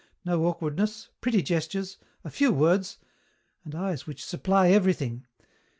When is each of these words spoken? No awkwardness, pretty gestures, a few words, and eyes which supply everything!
No 0.25 0.45
awkwardness, 0.47 1.09
pretty 1.21 1.43
gestures, 1.43 1.99
a 2.23 2.31
few 2.31 2.51
words, 2.51 2.97
and 3.63 3.75
eyes 3.75 4.07
which 4.07 4.25
supply 4.25 4.69
everything! 4.71 5.27